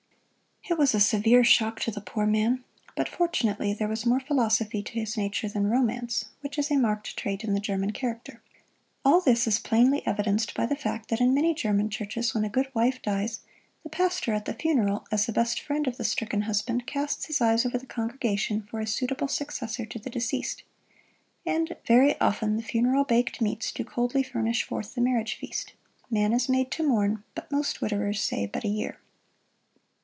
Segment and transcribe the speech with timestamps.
[0.69, 2.63] It was a severe shock to the poor man,
[2.95, 7.17] but fortunately there was more philosophy to his nature than romance, which is a marked
[7.17, 8.43] trait in the German character.
[9.03, 12.49] All this is plainly evidenced by the fact that in many German churches when a
[12.49, 13.39] good wife dies,
[13.81, 17.41] the pastor, at the funeral, as the best friend of the stricken husband, casts his
[17.41, 20.61] eyes over the congregation for a suitable successor to the deceased.
[21.43, 25.73] And very often the funeral baked meats do coldly furnish forth the marriage feast.
[26.11, 28.99] Man is made to mourn, but most widowers say but a year.